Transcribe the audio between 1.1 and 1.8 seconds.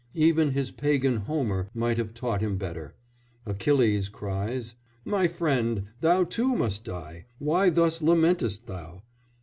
Homer